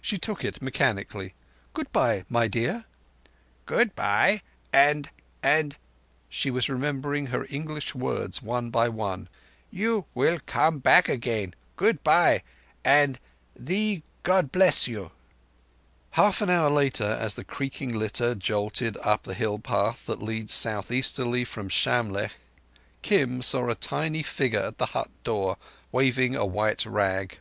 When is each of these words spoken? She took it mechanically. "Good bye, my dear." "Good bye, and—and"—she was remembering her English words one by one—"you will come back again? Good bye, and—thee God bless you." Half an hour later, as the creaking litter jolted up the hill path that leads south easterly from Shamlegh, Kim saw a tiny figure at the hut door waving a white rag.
She 0.00 0.16
took 0.16 0.44
it 0.44 0.62
mechanically. 0.62 1.34
"Good 1.74 1.90
bye, 1.90 2.24
my 2.28 2.46
dear." 2.46 2.84
"Good 3.66 3.96
bye, 3.96 4.42
and—and"—she 4.72 6.50
was 6.52 6.68
remembering 6.68 7.26
her 7.26 7.44
English 7.50 7.92
words 7.92 8.40
one 8.40 8.70
by 8.70 8.88
one—"you 8.88 10.04
will 10.14 10.38
come 10.46 10.78
back 10.78 11.08
again? 11.08 11.54
Good 11.74 12.00
bye, 12.04 12.44
and—thee 12.84 14.04
God 14.22 14.52
bless 14.52 14.86
you." 14.86 15.10
Half 16.12 16.40
an 16.42 16.48
hour 16.48 16.70
later, 16.70 17.16
as 17.18 17.34
the 17.34 17.42
creaking 17.42 17.92
litter 17.92 18.36
jolted 18.36 18.96
up 18.98 19.24
the 19.24 19.34
hill 19.34 19.58
path 19.58 20.06
that 20.06 20.22
leads 20.22 20.54
south 20.54 20.92
easterly 20.92 21.44
from 21.44 21.68
Shamlegh, 21.68 22.30
Kim 23.02 23.42
saw 23.42 23.68
a 23.68 23.74
tiny 23.74 24.22
figure 24.22 24.60
at 24.60 24.78
the 24.78 24.86
hut 24.94 25.10
door 25.24 25.56
waving 25.90 26.36
a 26.36 26.46
white 26.46 26.86
rag. 26.86 27.40